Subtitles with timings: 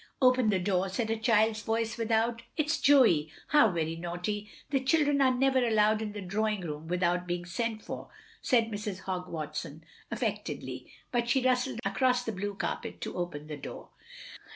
[0.19, 3.31] "Open the door," said a child's voice without.'" It is Joey.
[3.49, 4.49] How very naughty!
[4.71, 8.09] The children are never allowed in the drawing room without being sent for,"
[8.41, 9.01] said Mrs.
[9.01, 10.87] Hogg Watson, affect edly.
[11.11, 13.89] But she rustled across the blue carpet to open the door.